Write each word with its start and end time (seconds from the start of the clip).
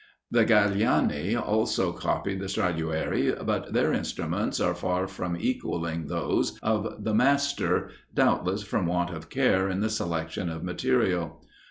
The 0.31 0.45
Gagliani 0.45 1.35
also 1.39 1.91
copied 1.91 2.39
the 2.39 2.47
Stradiuari, 2.47 3.45
but 3.45 3.71
their 3.71 3.93
instruments 3.93 4.59
are 4.59 4.73
far 4.73 5.05
from 5.05 5.37
equalling 5.37 6.07
those 6.07 6.57
of 6.63 7.03
the 7.03 7.13
master, 7.13 7.91
doubtless 8.11 8.63
from 8.63 8.87
want 8.87 9.11
of 9.11 9.29
care 9.29 9.69
in 9.69 9.81
the 9.81 9.91
selection 9.91 10.49
of 10.49 10.63
material. 10.63 11.43